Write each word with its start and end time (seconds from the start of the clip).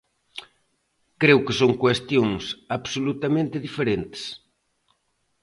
Creo 1.21 1.43
que 1.45 1.57
son 1.59 1.71
cuestións 1.83 2.43
absolutamente 2.77 3.57
diferentes. 3.67 4.21